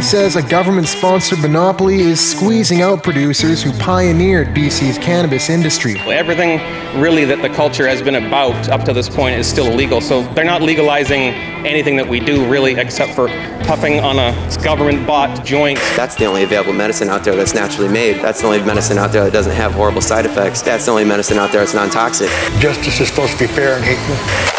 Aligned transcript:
He 0.00 0.06
says 0.06 0.34
a 0.34 0.42
government 0.42 0.88
sponsored 0.88 1.40
monopoly 1.40 2.00
is 2.00 2.18
squeezing 2.18 2.80
out 2.80 3.02
producers 3.02 3.62
who 3.62 3.70
pioneered 3.72 4.48
BC's 4.54 4.96
cannabis 4.96 5.50
industry. 5.50 5.98
Everything 5.98 6.58
really 6.98 7.26
that 7.26 7.42
the 7.42 7.50
culture 7.50 7.86
has 7.86 8.00
been 8.00 8.14
about 8.14 8.70
up 8.70 8.82
to 8.84 8.94
this 8.94 9.10
point 9.10 9.36
is 9.36 9.46
still 9.46 9.66
illegal, 9.66 10.00
so 10.00 10.22
they're 10.32 10.42
not 10.42 10.62
legalizing 10.62 11.34
anything 11.66 11.96
that 11.96 12.08
we 12.08 12.18
do 12.18 12.50
really 12.50 12.76
except 12.76 13.12
for 13.12 13.28
puffing 13.66 14.00
on 14.00 14.18
a 14.18 14.32
government 14.64 15.06
bought 15.06 15.44
joint. 15.44 15.78
That's 15.96 16.14
the 16.14 16.24
only 16.24 16.44
available 16.44 16.72
medicine 16.72 17.10
out 17.10 17.22
there 17.22 17.36
that's 17.36 17.52
naturally 17.52 17.92
made. 17.92 18.22
That's 18.22 18.40
the 18.40 18.46
only 18.46 18.62
medicine 18.62 18.96
out 18.96 19.12
there 19.12 19.24
that 19.24 19.34
doesn't 19.34 19.54
have 19.54 19.72
horrible 19.72 20.00
side 20.00 20.24
effects. 20.24 20.62
That's 20.62 20.86
the 20.86 20.92
only 20.92 21.04
medicine 21.04 21.36
out 21.36 21.52
there 21.52 21.60
that's 21.60 21.74
non 21.74 21.90
toxic. 21.90 22.30
Justice 22.58 22.98
is 23.00 23.08
supposed 23.08 23.34
to 23.34 23.38
be 23.40 23.48
fair 23.48 23.76
and 23.76 23.84
equal. 23.84 24.49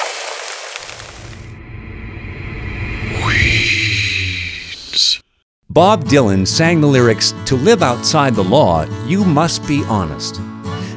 Bob 5.73 6.03
Dylan 6.03 6.45
sang 6.45 6.81
the 6.81 6.88
lyrics 6.88 7.34
To 7.45 7.55
live 7.55 7.81
outside 7.81 8.35
the 8.35 8.43
law, 8.43 8.84
you 9.07 9.23
must 9.23 9.66
be 9.66 9.85
honest. 9.85 10.41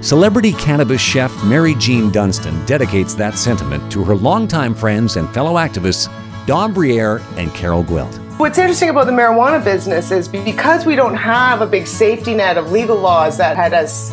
Celebrity 0.00 0.52
cannabis 0.55 1.00
chef 1.00 1.33
Mary 1.45 1.77
Jean 1.77 2.10
Dunstan 2.10 2.66
dedicates 2.66 3.14
that 3.14 3.38
sentiment 3.38 3.92
to 3.92 4.02
her 4.02 4.16
longtime 4.16 4.74
friends 4.74 5.16
and 5.16 5.33
fellow 5.33 5.55
activists, 5.55 6.09
Don 6.47 6.73
Briere 6.73 7.19
and 7.37 7.55
Carol 7.55 7.84
Gwilt. 7.84 8.19
What's 8.37 8.59
interesting 8.59 8.88
about 8.88 9.06
the 9.06 9.12
marijuana 9.12 9.62
business 9.62 10.10
is 10.10 10.27
because 10.27 10.84
we 10.84 10.97
don't 10.97 11.14
have 11.14 11.61
a 11.61 11.66
big 11.69 11.86
safety 11.86 12.34
net 12.34 12.59
of 12.59 12.72
legal 12.72 12.97
laws 12.97 13.38
that 13.38 13.55
had 13.55 13.75
us 13.75 14.11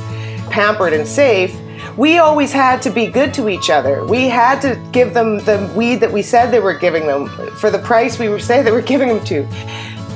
pampered 0.51 0.93
and 0.93 1.07
safe, 1.07 1.59
we 1.97 2.19
always 2.19 2.53
had 2.53 2.83
to 2.83 2.91
be 2.91 3.07
good 3.07 3.33
to 3.33 3.49
each 3.49 3.71
other. 3.71 4.05
We 4.05 4.29
had 4.29 4.61
to 4.61 4.79
give 4.91 5.15
them 5.15 5.39
the 5.39 5.73
weed 5.75 5.95
that 5.97 6.11
we 6.11 6.21
said 6.21 6.51
they 6.51 6.59
were 6.59 6.75
giving 6.75 7.07
them 7.07 7.27
for 7.55 7.71
the 7.71 7.79
price 7.79 8.19
we 8.19 8.29
were 8.29 8.37
they 8.37 8.71
were 8.71 8.81
giving 8.81 9.07
them 9.09 9.25
to. 9.25 9.47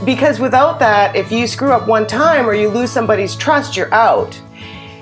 Because 0.06 0.40
without 0.40 0.78
that, 0.80 1.16
if 1.16 1.32
you 1.32 1.48
screw 1.48 1.72
up 1.72 1.88
one 1.88 2.06
time 2.06 2.48
or 2.48 2.54
you 2.54 2.70
lose 2.70 2.92
somebody's 2.92 3.36
trust, 3.36 3.76
you're 3.76 3.92
out. 3.92 4.40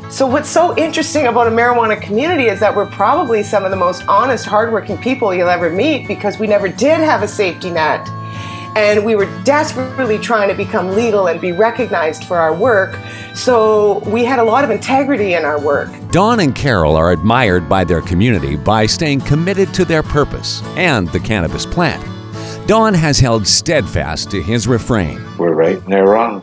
So, 0.10 0.26
what's 0.26 0.50
so 0.50 0.78
interesting 0.78 1.28
about 1.28 1.48
a 1.48 1.50
marijuana 1.50 2.00
community 2.02 2.46
is 2.46 2.60
that 2.62 2.74
we're 2.74 2.86
probably 2.86 3.44
some 3.44 3.66
of 3.66 3.72
the 3.72 3.78
most 3.78 4.04
honest, 4.08 4.46
hardworking 4.46 4.98
people 4.98 5.34
you'll 5.34 5.50
ever 5.50 5.70
meet 5.70 6.08
because 6.08 6.40
we 6.40 6.48
never 6.48 6.70
did 6.70 7.00
have 7.00 7.22
a 7.22 7.28
safety 7.28 7.70
net. 7.70 8.08
And 8.78 9.04
we 9.04 9.16
were 9.16 9.26
desperately 9.44 10.18
trying 10.18 10.50
to 10.50 10.56
become 10.56 10.92
legal 10.92 11.28
and 11.28 11.42
be 11.42 11.52
recognized 11.52 12.24
for 12.24 12.38
our 12.38 12.56
work. 12.56 12.98
So, 13.34 14.00
we 14.08 14.24
had 14.24 14.40
a 14.40 14.44
lot 14.44 14.64
of 14.64 14.70
integrity 14.70 15.34
in 15.34 15.44
our 15.44 15.60
work. 15.60 15.90
Don 16.12 16.40
and 16.40 16.56
Carol 16.56 16.96
are 16.96 17.12
admired 17.12 17.68
by 17.68 17.84
their 17.84 18.02
community 18.02 18.56
by 18.56 18.86
staying 18.86 19.22
committed 19.22 19.74
to 19.74 19.84
their 19.84 20.04
purpose 20.04 20.62
and 20.78 21.10
the 21.10 21.20
cannabis 21.20 21.66
plant. 21.66 22.08
Don 22.66 22.94
has 22.94 23.20
held 23.20 23.46
steadfast 23.46 24.32
to 24.32 24.42
his 24.42 24.70
refrain 24.70 25.22
We're 25.38 25.54
right 25.54 25.76
and 25.76 25.92
they're 25.92 26.08
wrong. 26.08 26.42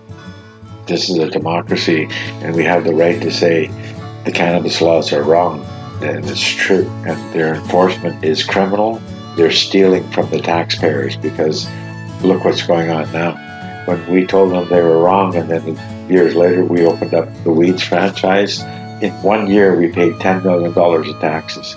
This 0.86 1.08
is 1.08 1.16
a 1.16 1.30
democracy, 1.30 2.08
and 2.42 2.54
we 2.54 2.62
have 2.64 2.84
the 2.84 2.92
right 2.92 3.20
to 3.22 3.30
say 3.30 3.68
the 4.26 4.32
cannabis 4.32 4.82
laws 4.82 5.14
are 5.14 5.22
wrong, 5.22 5.64
and 6.02 6.28
it's 6.28 6.46
true. 6.46 6.86
And 7.06 7.32
their 7.32 7.54
enforcement 7.54 8.22
is 8.22 8.44
criminal. 8.44 9.00
They're 9.36 9.50
stealing 9.50 10.06
from 10.10 10.28
the 10.28 10.40
taxpayers 10.40 11.16
because 11.16 11.66
look 12.22 12.44
what's 12.44 12.66
going 12.66 12.90
on 12.90 13.10
now. 13.12 13.36
When 13.86 14.12
we 14.12 14.26
told 14.26 14.52
them 14.52 14.68
they 14.68 14.82
were 14.82 15.02
wrong, 15.02 15.36
and 15.36 15.48
then 15.48 16.10
years 16.10 16.34
later 16.34 16.64
we 16.64 16.84
opened 16.84 17.14
up 17.14 17.28
the 17.44 17.52
Weeds 17.52 17.82
franchise, 17.82 18.60
in 19.02 19.10
one 19.22 19.46
year 19.46 19.74
we 19.74 19.88
paid 19.88 20.12
$10 20.14 20.44
million 20.44 21.08
in 21.08 21.20
taxes 21.20 21.76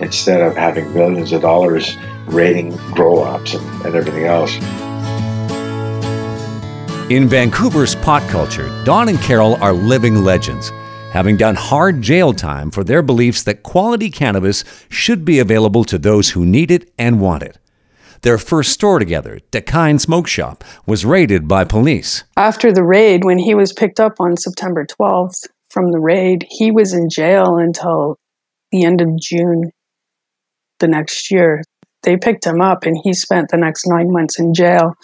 instead 0.00 0.40
of 0.40 0.56
having 0.56 0.92
millions 0.94 1.32
of 1.32 1.42
dollars 1.42 1.96
rating 2.26 2.76
grow 2.92 3.18
ops 3.18 3.54
and, 3.54 3.86
and 3.86 3.94
everything 3.94 4.24
else. 4.24 4.54
In 7.10 7.28
Vancouver's 7.28 7.96
pot 7.96 8.22
culture, 8.30 8.68
Don 8.84 9.08
and 9.08 9.18
Carol 9.18 9.56
are 9.56 9.72
living 9.72 10.22
legends, 10.22 10.70
having 11.12 11.36
done 11.36 11.56
hard 11.56 12.00
jail 12.00 12.32
time 12.32 12.70
for 12.70 12.84
their 12.84 13.02
beliefs 13.02 13.42
that 13.42 13.64
quality 13.64 14.10
cannabis 14.10 14.64
should 14.88 15.24
be 15.24 15.40
available 15.40 15.84
to 15.84 15.98
those 15.98 16.30
who 16.30 16.46
need 16.46 16.70
it 16.70 16.92
and 16.96 17.20
want 17.20 17.42
it. 17.42 17.58
Their 18.22 18.38
first 18.38 18.72
store 18.72 18.98
together, 18.98 19.40
Dakine 19.50 19.98
Smoke 19.98 20.28
Shop, 20.28 20.62
was 20.86 21.04
raided 21.04 21.48
by 21.48 21.64
police. 21.64 22.22
After 22.36 22.70
the 22.72 22.84
raid, 22.84 23.24
when 23.24 23.38
he 23.38 23.54
was 23.54 23.72
picked 23.72 23.98
up 23.98 24.20
on 24.20 24.36
September 24.36 24.86
12th 24.86 25.46
from 25.70 25.90
the 25.90 25.98
raid, 25.98 26.46
he 26.48 26.70
was 26.70 26.92
in 26.92 27.08
jail 27.08 27.56
until 27.56 28.18
the 28.70 28.84
end 28.84 29.00
of 29.00 29.08
June 29.18 29.72
the 30.80 30.88
next 30.88 31.30
year. 31.30 31.62
They 32.02 32.16
picked 32.16 32.46
him 32.46 32.60
up 32.60 32.84
and 32.84 32.98
he 33.04 33.12
spent 33.12 33.50
the 33.50 33.58
next 33.58 33.86
nine 33.86 34.10
months 34.10 34.38
in 34.38 34.54
jail. 34.54 34.94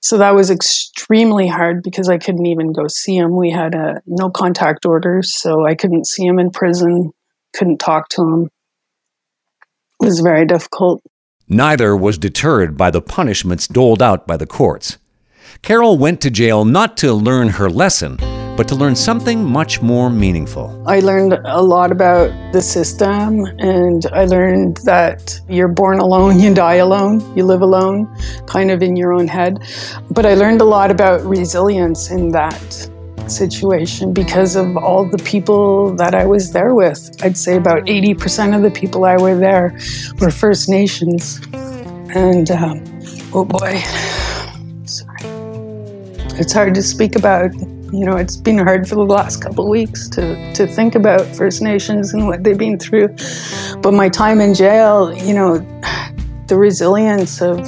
So 0.00 0.18
that 0.18 0.34
was 0.34 0.50
extremely 0.50 1.46
hard 1.46 1.82
because 1.82 2.08
I 2.08 2.18
couldn't 2.18 2.46
even 2.46 2.72
go 2.72 2.88
see 2.88 3.16
him. 3.16 3.36
We 3.36 3.50
had 3.50 3.74
a 3.74 4.00
no 4.06 4.30
contact 4.30 4.86
orders, 4.86 5.34
so 5.34 5.66
I 5.66 5.74
couldn't 5.74 6.06
see 6.06 6.24
him 6.24 6.38
in 6.38 6.50
prison, 6.50 7.12
couldn't 7.54 7.78
talk 7.78 8.08
to 8.10 8.22
him. 8.22 8.48
It 10.02 10.06
was 10.06 10.20
very 10.20 10.46
difficult. 10.46 11.02
Neither 11.48 11.94
was 11.94 12.16
deterred 12.16 12.76
by 12.76 12.90
the 12.90 13.02
punishments 13.02 13.68
doled 13.68 14.02
out 14.02 14.26
by 14.26 14.38
the 14.38 14.46
courts. 14.46 14.98
Carol 15.62 15.98
went 15.98 16.20
to 16.22 16.30
jail 16.30 16.64
not 16.64 16.96
to 16.98 17.12
learn 17.12 17.48
her 17.50 17.70
lesson, 17.70 18.18
but 18.56 18.68
to 18.68 18.74
learn 18.74 18.94
something 18.94 19.44
much 19.44 19.82
more 19.82 20.10
meaningful. 20.10 20.82
I 20.86 21.00
learned 21.00 21.34
a 21.44 21.60
lot 21.60 21.90
about 21.90 22.30
the 22.52 22.60
system, 22.60 23.44
and 23.58 24.06
I 24.12 24.24
learned 24.26 24.78
that 24.84 25.40
you're 25.48 25.68
born 25.68 25.98
alone, 25.98 26.38
you 26.38 26.54
die 26.54 26.76
alone, 26.76 27.20
you 27.36 27.44
live 27.44 27.62
alone, 27.62 28.06
kind 28.46 28.70
of 28.70 28.82
in 28.82 28.96
your 28.96 29.12
own 29.12 29.26
head. 29.26 29.58
But 30.10 30.26
I 30.26 30.34
learned 30.34 30.60
a 30.60 30.64
lot 30.64 30.90
about 30.90 31.22
resilience 31.22 32.10
in 32.10 32.30
that 32.30 32.90
situation 33.26 34.12
because 34.12 34.54
of 34.54 34.76
all 34.76 35.04
the 35.04 35.18
people 35.18 35.94
that 35.96 36.14
I 36.14 36.26
was 36.26 36.52
there 36.52 36.74
with. 36.74 37.10
I'd 37.22 37.36
say 37.36 37.56
about 37.56 37.84
80% 37.86 38.54
of 38.54 38.62
the 38.62 38.70
people 38.70 39.04
I 39.04 39.16
were 39.16 39.36
there 39.36 39.78
were 40.20 40.30
First 40.30 40.68
Nations. 40.68 41.40
And 42.14 42.50
um, 42.50 42.84
oh 43.32 43.44
boy, 43.44 43.80
sorry. 44.84 45.18
It's 46.36 46.52
hard 46.52 46.74
to 46.74 46.82
speak 46.82 47.16
about 47.16 47.52
you 47.94 48.04
know, 48.04 48.16
it's 48.16 48.36
been 48.36 48.58
hard 48.58 48.88
for 48.88 48.96
the 48.96 49.04
last 49.04 49.42
couple 49.42 49.64
of 49.64 49.70
weeks 49.70 50.08
to, 50.10 50.52
to 50.54 50.66
think 50.66 50.94
about 50.94 51.24
First 51.36 51.62
Nations 51.62 52.12
and 52.12 52.26
what 52.26 52.42
they've 52.42 52.58
been 52.58 52.78
through. 52.78 53.08
But 53.80 53.92
my 53.92 54.08
time 54.08 54.40
in 54.40 54.54
jail, 54.54 55.12
you 55.16 55.32
know, 55.32 55.58
the 56.48 56.56
resilience 56.56 57.40
of, 57.40 57.60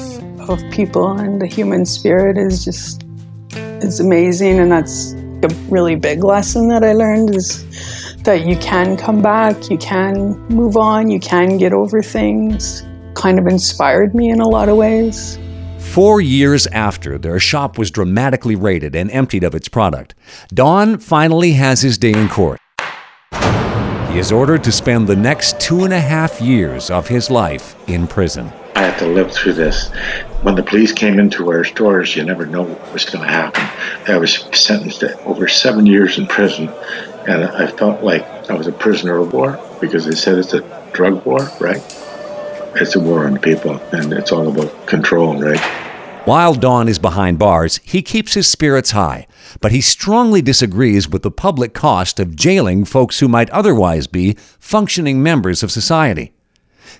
of 0.50 0.60
people 0.70 1.12
and 1.12 1.40
the 1.40 1.46
human 1.46 1.86
spirit 1.86 2.36
is 2.36 2.64
just, 2.64 3.04
it's 3.52 4.00
amazing. 4.00 4.58
And 4.58 4.72
that's 4.72 5.12
a 5.12 5.48
really 5.68 5.94
big 5.94 6.24
lesson 6.24 6.68
that 6.68 6.82
I 6.82 6.92
learned 6.92 7.34
is 7.34 7.64
that 8.22 8.46
you 8.46 8.56
can 8.56 8.96
come 8.96 9.22
back, 9.22 9.70
you 9.70 9.78
can 9.78 10.36
move 10.48 10.76
on, 10.76 11.08
you 11.08 11.20
can 11.20 11.56
get 11.56 11.72
over 11.72 12.02
things. 12.02 12.82
Kind 13.14 13.38
of 13.38 13.46
inspired 13.46 14.14
me 14.14 14.28
in 14.30 14.40
a 14.40 14.48
lot 14.48 14.68
of 14.68 14.76
ways. 14.76 15.38
Four 15.96 16.20
years 16.20 16.66
after 16.66 17.16
their 17.16 17.40
shop 17.40 17.78
was 17.78 17.90
dramatically 17.90 18.54
raided 18.54 18.94
and 18.94 19.10
emptied 19.10 19.42
of 19.42 19.54
its 19.54 19.66
product, 19.66 20.14
Don 20.52 20.98
finally 20.98 21.52
has 21.52 21.80
his 21.80 21.96
day 21.96 22.12
in 22.12 22.28
court. 22.28 22.60
He 24.10 24.18
is 24.18 24.30
ordered 24.30 24.62
to 24.64 24.72
spend 24.72 25.08
the 25.08 25.16
next 25.16 25.58
two 25.58 25.84
and 25.84 25.94
a 25.94 25.98
half 25.98 26.38
years 26.38 26.90
of 26.90 27.08
his 27.08 27.30
life 27.30 27.74
in 27.88 28.06
prison. 28.06 28.52
I 28.74 28.80
had 28.80 28.98
to 28.98 29.06
live 29.06 29.32
through 29.32 29.54
this. 29.54 29.88
When 30.42 30.54
the 30.54 30.62
police 30.62 30.92
came 30.92 31.18
into 31.18 31.50
our 31.50 31.64
stores, 31.64 32.14
you 32.14 32.24
never 32.24 32.44
know 32.44 32.64
what 32.64 32.92
was 32.92 33.06
going 33.06 33.24
to 33.24 33.32
happen. 33.32 33.66
I 34.06 34.18
was 34.18 34.34
sentenced 34.52 35.00
to 35.00 35.18
over 35.24 35.48
seven 35.48 35.86
years 35.86 36.18
in 36.18 36.26
prison, 36.26 36.68
and 37.26 37.42
I 37.42 37.68
felt 37.68 38.02
like 38.02 38.22
I 38.50 38.52
was 38.52 38.66
a 38.66 38.72
prisoner 38.72 39.16
of 39.16 39.32
war 39.32 39.58
because 39.80 40.04
they 40.04 40.14
said 40.14 40.36
it's 40.36 40.52
a 40.52 40.60
drug 40.92 41.24
war, 41.24 41.50
right? 41.58 41.80
It's 42.78 42.96
a 42.96 43.00
war 43.00 43.26
on 43.26 43.38
people, 43.38 43.80
and 43.92 44.12
it's 44.12 44.30
all 44.30 44.46
about 44.46 44.86
control, 44.86 45.40
right? 45.40 45.85
While 46.26 46.54
Don 46.54 46.88
is 46.88 46.98
behind 46.98 47.38
bars, 47.38 47.78
he 47.84 48.02
keeps 48.02 48.34
his 48.34 48.48
spirits 48.48 48.90
high, 48.90 49.28
but 49.60 49.70
he 49.70 49.80
strongly 49.80 50.42
disagrees 50.42 51.08
with 51.08 51.22
the 51.22 51.30
public 51.30 51.72
cost 51.72 52.18
of 52.18 52.34
jailing 52.34 52.84
folks 52.84 53.20
who 53.20 53.28
might 53.28 53.48
otherwise 53.50 54.08
be 54.08 54.32
functioning 54.58 55.22
members 55.22 55.62
of 55.62 55.70
society. 55.70 56.32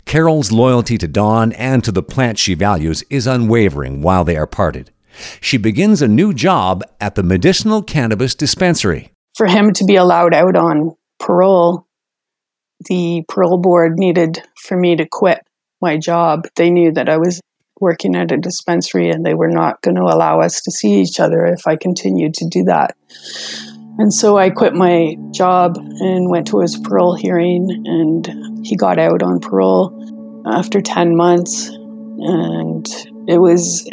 Carol's 0.04 0.52
loyalty 0.52 0.96
to 0.98 1.08
Don 1.08 1.50
and 1.54 1.82
to 1.82 1.90
the 1.90 2.04
plant 2.04 2.38
she 2.38 2.54
values 2.54 3.02
is 3.10 3.26
unwavering 3.26 4.00
while 4.00 4.22
they 4.22 4.36
are 4.36 4.46
parted. 4.46 4.92
She 5.40 5.56
begins 5.56 6.00
a 6.00 6.06
new 6.06 6.32
job 6.32 6.84
at 7.00 7.16
the 7.16 7.24
Medicinal 7.24 7.82
Cannabis 7.82 8.32
Dispensary. 8.32 9.10
For 9.36 9.48
him 9.48 9.72
to 9.72 9.84
be 9.84 9.96
allowed 9.96 10.34
out 10.34 10.54
on 10.54 10.94
parole, 11.18 11.88
the 12.88 13.24
parole 13.28 13.58
board 13.58 13.98
needed 13.98 14.40
for 14.62 14.76
me 14.76 14.94
to 14.94 15.04
quit 15.10 15.40
my 15.82 15.96
job. 15.96 16.46
They 16.54 16.70
knew 16.70 16.92
that 16.92 17.08
I 17.08 17.16
was 17.16 17.40
working 17.81 18.17
at 18.17 18.32
a 18.32 18.37
dispensary 18.37 19.11
and 19.11 19.25
they 19.25 19.34
were 19.34 19.50
not 19.50 19.82
going 19.82 19.96
to 19.96 20.02
allow 20.02 20.40
us 20.40 20.61
to 20.62 20.70
see 20.70 21.00
each 21.00 21.20
other 21.20 21.44
if 21.46 21.67
I 21.67 21.76
continued 21.76 22.34
to 22.34 22.49
do 22.49 22.64
that. 22.64 22.96
And 23.99 24.12
so 24.12 24.37
I 24.37 24.50
quit 24.50 24.75
my 24.75 25.17
job 25.31 25.76
and 25.78 26.31
went 26.31 26.49
to 26.49 26.61
his 26.61 26.76
parole 26.78 27.14
hearing, 27.14 27.67
and 27.87 28.67
he 28.67 28.76
got 28.76 28.99
out 28.99 29.23
on 29.23 29.40
parole 29.40 30.44
after 30.46 30.82
10 30.82 31.17
months. 31.17 31.69
And 31.69 32.87
it 33.26 33.38
was 33.38 33.88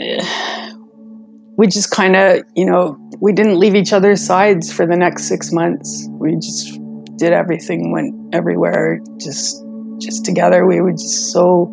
we 1.58 1.68
just 1.68 1.92
kind 1.92 2.16
of, 2.16 2.44
you 2.56 2.66
know, 2.66 2.98
we 3.20 3.32
didn't 3.32 3.60
leave 3.60 3.76
each 3.76 3.94
other's 3.94 4.22
sides 4.22 4.72
for 4.72 4.86
the 4.86 4.98
next 4.98 5.26
six 5.26 5.52
months. 5.52 6.08
We 6.12 6.36
just 6.36 6.80
did 7.18 7.32
everything, 7.32 7.92
went 7.92 8.36
everywhere, 8.36 9.00
just 9.20 9.64
just 10.00 10.26
together. 10.26 10.66
We 10.66 10.82
were 10.82 10.92
just 10.92 11.32
so, 11.32 11.72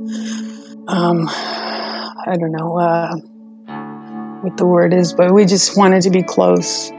um, 0.86 1.28
I 2.26 2.36
don't 2.36 2.52
know 2.52 2.78
uh, 2.78 3.14
what 4.42 4.56
the 4.56 4.66
word 4.66 4.92
is, 4.92 5.12
but 5.12 5.32
we 5.32 5.46
just 5.46 5.76
wanted 5.76 6.02
to 6.02 6.10
be 6.10 6.22
close 6.22 6.90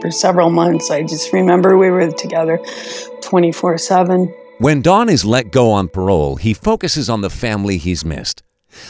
for 0.00 0.10
several 0.10 0.50
months. 0.50 0.90
I 0.90 1.02
just 1.02 1.32
remember 1.32 1.76
we 1.76 1.90
were 1.90 2.10
together 2.10 2.60
24 3.22 3.78
7. 3.78 4.34
When 4.58 4.82
Don 4.82 5.08
is 5.08 5.24
let 5.24 5.50
go 5.50 5.70
on 5.70 5.88
parole, 5.88 6.36
he 6.36 6.52
focuses 6.54 7.08
on 7.08 7.22
the 7.22 7.30
family 7.30 7.78
he's 7.78 8.04
missed. 8.04 8.42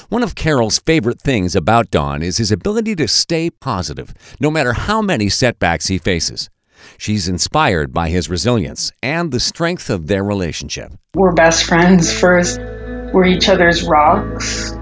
One 0.08 0.22
of 0.22 0.34
Carol's 0.34 0.78
favorite 0.80 1.20
things 1.20 1.56
about 1.56 1.90
Don 1.90 2.22
is 2.22 2.36
his 2.36 2.52
ability 2.52 2.96
to 2.96 3.08
stay 3.08 3.50
positive, 3.50 4.12
no 4.38 4.50
matter 4.50 4.74
how 4.74 5.00
many 5.00 5.28
setbacks 5.28 5.86
he 5.86 5.98
faces. 5.98 6.50
She's 6.98 7.28
inspired 7.28 7.92
by 7.92 8.08
his 8.08 8.28
resilience 8.28 8.92
and 9.02 9.32
the 9.32 9.40
strength 9.40 9.90
of 9.90 10.06
their 10.06 10.24
relationship. 10.24 10.92
We're 11.14 11.32
best 11.32 11.64
friends 11.64 12.12
first. 12.12 12.58
We're 12.58 13.26
each 13.26 13.48
other's 13.48 13.82
rocks. 13.82 14.72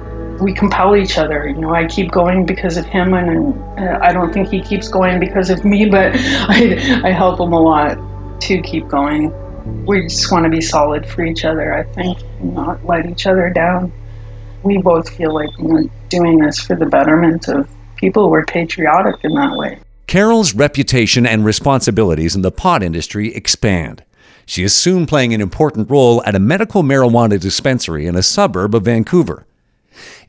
We 0.41 0.53
compel 0.55 0.97
each 0.97 1.19
other. 1.19 1.49
You 1.49 1.61
know, 1.61 1.75
I 1.75 1.87
keep 1.87 2.11
going 2.11 2.47
because 2.47 2.77
of 2.77 2.87
him, 2.87 3.15
and 3.15 3.59
uh, 3.79 3.99
I 4.03 4.13
don't 4.13 4.33
think 4.33 4.49
he 4.49 4.61
keeps 4.61 4.89
going 4.89 5.21
because 5.21 5.51
of 5.51 5.65
me, 5.65 5.87
but 5.91 6.13
I, 6.15 7.01
I 7.05 7.11
help 7.11 7.41
him 7.41 7.53
a 7.53 7.61
lot 7.61 7.99
to 8.43 8.63
keep 8.63 8.89
going. 8.89 9.33
We 9.85 10.03
just 10.03 10.31
want 10.33 10.45
to 10.45 10.51
be 10.51 10.61
solid 10.61 11.07
for 11.07 11.23
each 11.25 11.45
other, 11.45 11.75
I 11.75 11.83
think, 11.83 12.19
and 12.41 12.55
not 12.55 12.85
let 12.85 13.07
each 13.07 13.27
other 13.27 13.51
down 13.51 13.93
we 14.63 14.79
both 14.79 15.09
feel 15.09 15.35
like 15.35 15.51
we're 15.59 15.85
doing 16.09 16.39
this 16.39 16.59
for 16.59 16.77
the 16.77 16.87
betterment 16.87 17.49
of 17.49 17.69
people. 17.97 18.31
We're 18.31 18.45
patriotic 18.45 19.17
in 19.25 19.33
that 19.35 19.57
way. 19.57 19.79
Carol's 20.07 20.55
reputation 20.55 21.27
and 21.27 21.45
responsibilities 21.45 22.35
in 22.35 22.43
the 22.43 22.51
pot 22.51 22.83
industry 22.83 23.35
expand. 23.35 24.05
She 24.47 24.65
is 24.65 24.75
soon 24.75 25.07
playing 25.07 25.35
an 25.35 25.43
important 25.43 25.91
role 25.91 26.23
at 26.25 26.35
a 26.35 26.39
medical 26.39 26.83
marijuana 26.83 27.39
dispensary 27.39 28.07
in 28.07 28.17
a 28.17 28.23
suburb 28.23 28.75
of 28.75 28.85
Vancouver. 28.85 29.45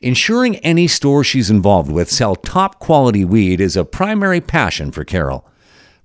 Ensuring 0.00 0.56
any 0.56 0.86
store 0.86 1.24
she's 1.24 1.50
involved 1.50 1.90
with 1.90 2.10
sell 2.10 2.36
top 2.36 2.78
quality 2.78 3.24
weed 3.24 3.60
is 3.60 3.76
a 3.76 3.84
primary 3.84 4.40
passion 4.40 4.90
for 4.92 5.04
Carol. 5.04 5.46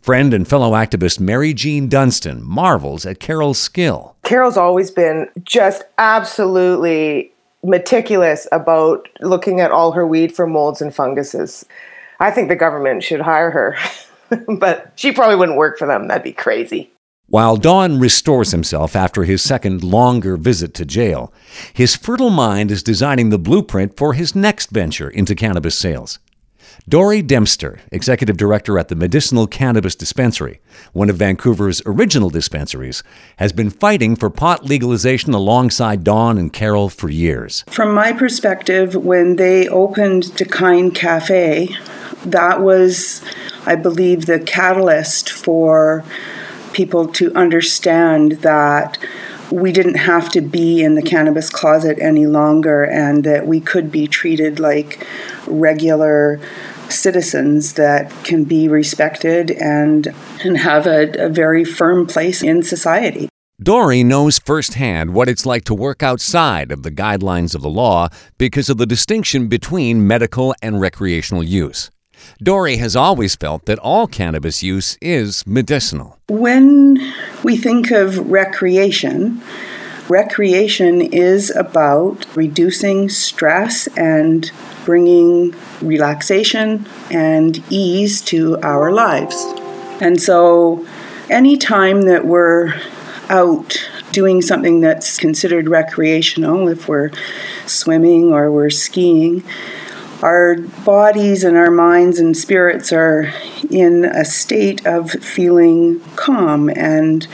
Friend 0.02 0.34
and 0.34 0.48
fellow 0.48 0.74
activist 0.74 1.20
Mary 1.20 1.54
Jean 1.54 1.88
Dunstan 1.88 2.44
marvels 2.44 3.06
at 3.06 3.20
Carol's 3.20 3.58
skill. 3.58 4.16
Carol's 4.24 4.58
always 4.58 4.92
been 4.92 5.30
just 5.44 5.84
absolutely 5.98 7.32
meticulous 7.64 8.48
about 8.52 9.10
looking 9.22 9.60
at 9.60 9.72
all 9.72 9.94
her 9.94 10.06
weed 10.06 10.36
for 10.36 10.46
molds 10.46 10.82
and 10.82 10.94
funguses. 10.94 11.66
I 12.20 12.32
think 12.32 12.50
the 12.50 12.56
government 12.56 13.04
should 13.04 13.22
hire 13.22 13.50
her, 13.52 13.78
but 14.60 14.92
she 14.96 15.12
probably 15.12 15.36
wouldn't 15.36 15.58
work 15.58 15.78
for 15.78 15.88
them. 15.88 16.08
That'd 16.08 16.24
be 16.24 16.34
crazy. 16.34 16.92
While 17.28 17.58
Don 17.58 18.00
restores 18.00 18.52
himself 18.52 18.96
after 18.96 19.24
his 19.24 19.42
second 19.42 19.84
longer 19.84 20.38
visit 20.38 20.76
to 20.76 20.86
jail, 20.86 21.34
his 21.74 21.96
fertile 21.96 22.30
mind 22.30 22.70
is 22.70 22.84
designing 22.84 23.30
the 23.30 23.40
blueprint 23.40 23.98
for 23.98 24.14
his 24.14 24.36
next 24.36 24.70
venture 24.70 25.10
into 25.10 25.34
cannabis 25.34 25.76
sales. 25.76 26.20
Dory 26.88 27.24
Dempster, 27.24 27.80
executive 27.92 28.38
director 28.38 28.78
at 28.78 28.90
the 28.90 28.96
Medicinal 28.96 29.48
Cannabis 29.48 29.96
Dispensary, 29.96 30.60
one 30.94 31.10
of 31.10 31.16
Vancouver's 31.16 31.82
original 31.88 32.30
dispensaries, 32.30 33.02
has 33.38 33.52
been 33.52 33.72
fighting 33.72 34.16
for 34.16 34.30
pot 34.30 34.66
legalization 34.66 35.34
alongside 35.34 36.04
Don 36.04 36.38
and 36.38 36.54
Carol 36.54 36.90
for 36.90 37.10
years. 37.10 37.64
From 37.72 37.96
my 37.96 38.14
perspective, 38.14 38.94
when 38.94 39.38
they 39.38 39.68
opened 39.68 40.26
Dakine 40.38 40.94
Cafe, 40.94 41.76
that 42.24 42.62
was, 42.62 43.24
I 43.66 43.76
believe, 43.76 44.28
the 44.28 44.40
catalyst 44.40 45.32
for 45.32 46.04
people 46.76 47.08
to 47.08 47.34
understand 47.36 48.34
that 48.44 48.98
we 49.50 49.72
didn't 49.72 49.96
have 49.96 50.30
to 50.30 50.42
be 50.42 50.84
in 50.84 50.96
the 50.96 51.02
cannabis 51.02 51.50
closet 51.50 51.98
any 52.02 52.28
longer 52.28 52.84
and 52.84 53.24
that 53.24 53.48
we 53.48 53.62
could 53.62 53.92
be 53.92 54.08
treated 54.08 54.60
like 54.60 55.08
regular 55.48 56.40
citizens 56.90 57.74
that 57.74 58.12
can 58.24 58.44
be 58.44 58.68
respected 58.68 59.52
and, 59.52 60.14
and 60.44 60.58
have 60.58 60.86
a, 60.86 61.10
a 61.26 61.30
very 61.30 61.64
firm 61.64 62.06
place 62.06 62.44
in 62.44 62.62
society. 62.62 63.30
Dory 63.62 64.04
knows 64.04 64.38
firsthand 64.40 65.14
what 65.14 65.30
it's 65.30 65.46
like 65.46 65.64
to 65.64 65.74
work 65.74 66.04
outside 66.04 66.74
of 66.74 66.84
the 66.84 66.92
guidelines 66.92 67.56
of 67.56 67.62
the 67.62 67.70
law 67.70 68.10
because 68.38 68.70
of 68.70 68.78
the 68.78 68.86
distinction 68.86 69.48
between 69.48 70.06
medical 70.06 70.54
and 70.62 70.82
recreational 70.82 71.42
use. 71.42 71.90
Dori 72.42 72.78
has 72.78 72.96
always 72.96 73.36
felt 73.36 73.66
that 73.66 73.80
all 73.80 74.08
cannabis 74.08 74.64
use 74.64 74.98
is 75.02 75.46
medicinal. 75.48 76.18
When 76.28 77.14
we 77.44 77.58
think 77.58 77.92
of 77.92 78.18
recreation, 78.30 79.42
recreation 80.10 81.02
is 81.02 81.50
about 81.56 82.26
reducing 82.36 83.10
stress 83.10 83.88
and 83.98 84.52
bringing 84.86 85.56
relaxation 85.82 86.86
and 87.12 87.64
ease 87.70 88.22
to 88.22 88.60
our 88.62 88.92
lives. 88.92 89.36
And 90.02 90.22
so, 90.22 90.86
any 91.30 91.58
time 91.58 92.04
that 92.04 92.26
we're 92.26 92.74
out 93.30 93.90
doing 94.12 94.42
something 94.42 94.82
that's 94.82 95.18
considered 95.18 95.68
recreational, 95.68 96.68
if 96.68 96.88
we're 96.88 97.12
swimming 97.66 98.32
or 98.32 98.52
we're 98.52 98.70
skiing, 98.70 99.44
our 100.26 100.56
bodies 100.84 101.44
and 101.44 101.56
our 101.56 101.70
minds 101.70 102.18
and 102.18 102.36
spirits 102.36 102.92
are 102.92 103.32
in 103.70 104.06
a 104.06 104.26
state 104.26 104.84
of 104.84 105.12
feeling 105.12 106.00
calm 106.16 106.68
and 106.68 107.28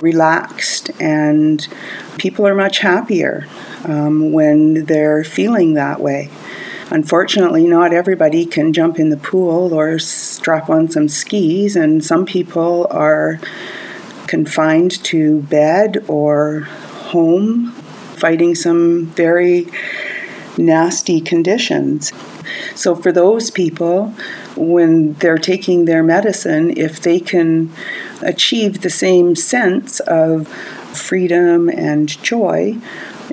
relaxed, 0.00 0.90
and 0.98 1.68
people 2.16 2.46
are 2.46 2.54
much 2.54 2.78
happier 2.78 3.46
um, 3.84 4.32
when 4.32 4.86
they're 4.86 5.24
feeling 5.24 5.74
that 5.74 6.00
way. 6.00 6.30
Unfortunately, 6.90 7.66
not 7.66 7.92
everybody 7.92 8.46
can 8.46 8.72
jump 8.72 8.98
in 8.98 9.10
the 9.10 9.18
pool 9.18 9.74
or 9.74 9.98
strap 9.98 10.70
on 10.70 10.90
some 10.90 11.06
skis, 11.06 11.76
and 11.76 12.02
some 12.02 12.24
people 12.24 12.86
are 12.90 13.38
confined 14.26 15.04
to 15.04 15.42
bed 15.42 16.02
or 16.08 16.60
home 17.10 17.72
fighting 18.16 18.54
some 18.54 19.04
very 19.08 19.66
nasty 20.56 21.20
conditions. 21.20 22.10
So, 22.74 22.94
for 22.94 23.12
those 23.12 23.50
people, 23.50 24.14
when 24.56 25.14
they're 25.14 25.38
taking 25.38 25.84
their 25.84 26.02
medicine, 26.02 26.76
if 26.76 27.00
they 27.00 27.20
can 27.20 27.72
achieve 28.22 28.80
the 28.80 28.90
same 28.90 29.36
sense 29.36 30.00
of 30.00 30.48
freedom 30.48 31.68
and 31.68 32.08
joy, 32.22 32.76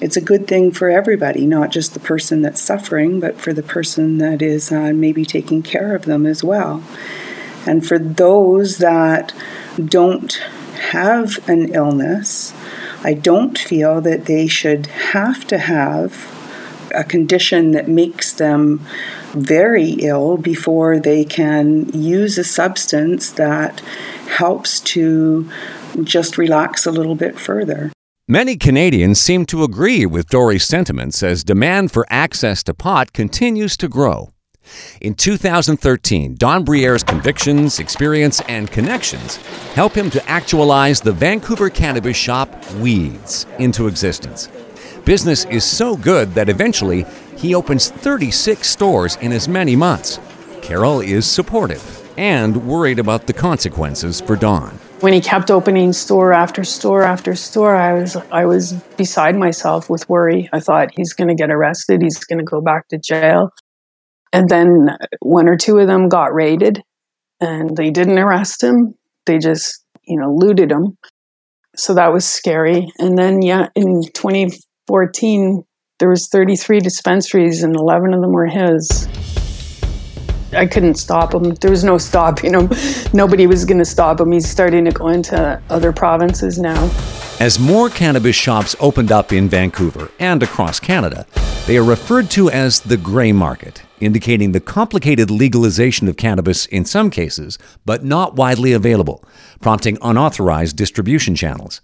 it's 0.02 0.18
a 0.18 0.22
good 0.22 0.48
thing 0.48 0.72
for 0.72 0.90
everybody, 0.90 1.46
not 1.46 1.72
just 1.72 1.94
the 1.94 2.00
person 2.00 2.42
that's 2.42 2.62
suffering, 2.62 3.20
but 3.20 3.40
for 3.40 3.54
the 3.54 3.64
person 3.64 4.18
that 4.18 4.42
is 4.42 4.72
uh, 4.72 4.92
maybe 4.94 5.26
taking 5.26 5.64
care 5.64 5.96
of 5.96 6.06
them 6.06 6.26
as 6.26 6.44
well. 6.44 6.84
And 7.66 7.86
for 7.86 7.98
those 7.98 8.78
that 8.80 9.34
don't 9.84 10.34
have 10.92 11.48
an 11.50 11.74
illness, 11.74 12.54
I 13.04 13.14
don't 13.14 13.58
feel 13.58 14.02
that 14.02 14.26
they 14.26 14.48
should 14.48 14.88
have 14.88 15.48
to 15.48 15.58
have 15.58 16.35
a 16.96 17.04
condition 17.04 17.72
that 17.72 17.88
makes 17.88 18.34
them 18.34 18.86
very 19.34 19.92
ill 20.00 20.38
before 20.38 21.00
they 21.00 21.26
can 21.26 21.90
use 21.90 22.38
a 22.38 22.44
substance 22.44 23.32
that 23.32 23.80
helps 24.28 24.80
to 24.82 25.50
just 26.04 26.38
relax 26.38 26.86
a 26.86 26.92
little 26.92 27.16
bit 27.16 27.40
further. 27.40 27.92
Many 28.28 28.58
Canadians 28.58 29.20
seem 29.20 29.46
to 29.46 29.64
agree 29.64 30.06
with 30.06 30.30
Dory's 30.30 30.66
sentiments 30.66 31.22
as 31.22 31.44
demand 31.44 31.92
for 31.92 32.08
access 32.10 32.64
to 32.64 32.74
pot 32.74 33.14
continues 33.14 33.78
to 33.78 33.88
grow. 33.88 34.30
In 35.00 35.14
2013, 35.14 36.36
Don 36.36 36.64
Briere's 36.64 37.04
convictions, 37.04 37.80
experience, 37.80 38.42
and 38.48 38.72
connections 38.72 39.38
help 39.76 39.94
him 39.94 40.10
to 40.10 40.30
actualize 40.30 41.02
the 41.02 41.12
Vancouver 41.12 41.70
cannabis 41.70 42.18
shop 42.18 42.50
Weeds 42.76 43.46
into 43.60 43.88
existence. 43.88 44.50
Business 45.06 45.46
is 45.46 45.64
so 45.64 45.96
good 45.96 46.34
that 46.34 46.50
eventually 46.50 47.06
he 47.38 47.56
opens 47.56 47.90
36 47.90 48.68
stores 48.68 49.16
in 49.18 49.32
as 49.32 49.48
many 49.48 49.76
months. 49.76 50.20
Carol 50.62 51.00
is 51.00 51.26
supportive 51.26 52.02
and 52.18 52.68
worried 52.68 53.00
about 53.00 53.28
the 53.28 53.34
consequences 53.34 54.20
for 54.20 54.36
Don 54.36 54.80
when 55.06 55.14
he 55.14 55.22
kept 55.22 55.52
opening 55.52 55.94
store 55.94 56.34
after 56.34 56.64
store 56.64 57.04
after 57.04 57.36
store, 57.36 57.76
I 57.76 57.94
was 57.94 58.16
I 58.32 58.46
was 58.46 58.74
beside 58.98 59.36
myself 59.36 59.90
with 59.90 60.10
worry. 60.10 60.50
I 60.54 60.60
thought 60.60 60.90
he's 60.96 61.14
going 61.14 61.28
to 61.28 61.36
get 61.36 61.52
arrested. 61.52 62.02
He's 62.02 62.24
going 62.24 62.40
to 62.40 62.46
go 62.46 62.62
back 62.62 62.88
to 62.88 62.98
jail. 62.98 63.52
And 64.34 64.50
then 64.50 64.98
one 65.20 65.48
or 65.48 65.58
two 65.58 65.78
of 65.78 65.88
them 65.88 66.10
got 66.10 66.34
raided, 66.34 66.82
and 67.40 67.78
they 67.78 67.92
didn't 67.92 68.18
arrest 68.18 68.64
him. 68.64 68.96
They 69.26 69.38
just 69.38 69.86
you 70.08 70.20
know 70.20 70.34
looted 70.34 70.72
him. 70.72 70.98
So 71.76 71.94
that 71.94 72.14
was 72.14 72.26
scary. 72.26 72.92
And 72.98 73.18
then 73.18 73.42
yeah, 73.42 73.70
in 73.76 74.02
2014, 74.88 75.64
there 76.00 76.10
was 76.10 76.28
33 76.28 76.80
dispensaries, 76.80 77.64
and 77.64 77.76
11 77.76 78.14
of 78.14 78.22
them 78.22 78.32
were 78.32 78.46
his. 78.46 79.08
I 80.54 80.68
couldn't 80.68 80.96
stop 80.96 81.34
him. 81.34 81.56
There 81.56 81.72
was 81.72 81.84
no 81.84 81.98
stopping 81.98 82.54
him. 82.54 82.70
Nobody 83.14 83.48
was 83.48 83.66
going 83.66 83.80
to 83.80 83.86
stop 83.86 84.22
him. 84.22 84.32
He's 84.32 84.48
starting 84.48 84.86
to 84.86 84.92
go 84.92 85.08
into 85.08 85.62
other 85.70 85.92
provinces 85.92 86.60
now. 86.60 86.90
As 87.40 87.60
more 87.60 87.90
cannabis 87.90 88.36
shops 88.36 88.76
opened 88.80 89.12
up 89.12 89.34
in 89.34 89.50
Vancouver 89.50 90.12
and 90.20 90.42
across 90.44 90.80
Canada, 90.80 91.26
they 91.66 91.78
are 91.78 91.84
referred 91.84 92.30
to 92.32 92.50
as 92.52 92.80
the 92.82 92.96
gray 92.96 93.32
market, 93.32 93.82
indicating 94.00 94.52
the 94.52 94.62
complicated 94.62 95.32
legalization 95.32 96.08
of 96.08 96.16
cannabis 96.16 96.68
in 96.68 96.86
some 96.86 97.10
cases, 97.10 97.58
but 97.86 98.06
not 98.06 98.36
widely 98.36 98.72
available, 98.72 99.24
prompting 99.62 99.98
unauthorized 100.02 100.78
distribution 100.78 101.36
channels. 101.36 101.82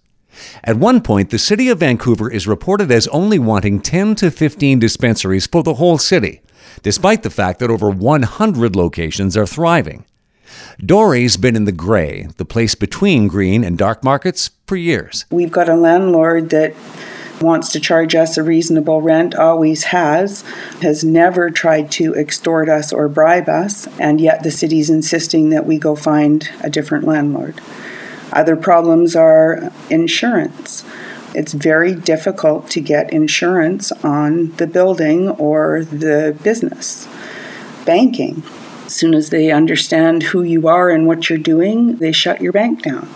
At 0.63 0.77
one 0.77 1.01
point, 1.01 1.29
the 1.29 1.39
city 1.39 1.69
of 1.69 1.79
Vancouver 1.79 2.31
is 2.31 2.48
reported 2.48 2.91
as 2.91 3.07
only 3.07 3.39
wanting 3.39 3.81
10 3.81 4.15
to 4.15 4.31
15 4.31 4.79
dispensaries 4.79 5.48
for 5.48 5.63
the 5.63 5.75
whole 5.75 5.98
city, 5.98 6.41
despite 6.83 7.24
the 7.24 7.29
fact 7.29 7.60
that 7.60 7.69
over 7.69 7.89
100 7.89 8.75
locations 8.75 9.36
are 9.36 9.48
thriving. 9.48 10.05
Dory's 10.83 11.38
been 11.38 11.55
in 11.55 11.65
the 11.65 11.71
gray, 11.71 12.27
the 12.38 12.45
place 12.45 12.75
between 12.75 13.27
green 13.27 13.63
and 13.63 13.77
dark 13.77 14.03
markets, 14.03 14.51
for 14.67 14.75
years. 14.75 15.25
We've 15.29 15.51
got 15.51 15.69
a 15.69 15.75
landlord 15.75 16.50
that 16.51 16.74
wants 17.41 17.71
to 17.71 17.79
charge 17.79 18.15
us 18.15 18.38
a 18.38 18.43
reasonable 18.43 19.01
rent, 19.01 19.36
always 19.36 19.86
has, 19.86 20.43
has 20.81 21.03
never 21.03 21.50
tried 21.50 21.91
to 21.91 22.15
extort 22.15 22.69
us 22.69 22.93
or 22.93 23.10
bribe 23.10 23.50
us, 23.50 23.88
and 24.00 24.21
yet 24.21 24.43
the 24.43 24.51
city's 24.51 24.89
insisting 24.89 25.50
that 25.50 25.65
we 25.65 25.77
go 25.77 25.95
find 25.95 26.50
a 26.62 26.69
different 26.69 27.05
landlord. 27.05 27.60
Other 28.33 28.55
problems 28.55 29.15
are 29.15 29.71
insurance. 29.89 30.85
It's 31.33 31.53
very 31.53 31.95
difficult 31.95 32.69
to 32.71 32.81
get 32.81 33.13
insurance 33.13 33.91
on 34.03 34.51
the 34.57 34.67
building 34.67 35.29
or 35.29 35.83
the 35.85 36.38
business. 36.43 37.07
Banking. 37.85 38.43
As 38.85 38.93
soon 38.93 39.13
as 39.13 39.29
they 39.29 39.51
understand 39.51 40.23
who 40.23 40.43
you 40.43 40.67
are 40.67 40.89
and 40.89 41.07
what 41.07 41.29
you're 41.29 41.39
doing, 41.39 41.97
they 41.97 42.11
shut 42.11 42.41
your 42.41 42.51
bank 42.51 42.83
down. 42.83 43.07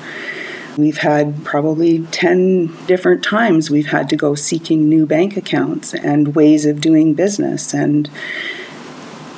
We've 0.77 0.97
had 0.97 1.43
probably 1.45 2.05
10 2.07 2.85
different 2.85 3.23
times 3.23 3.69
we've 3.69 3.87
had 3.87 4.09
to 4.09 4.17
go 4.17 4.35
seeking 4.35 4.89
new 4.89 5.05
bank 5.05 5.37
accounts 5.37 5.93
and 5.93 6.35
ways 6.35 6.65
of 6.65 6.81
doing 6.81 7.13
business. 7.13 7.73
And 7.73 8.09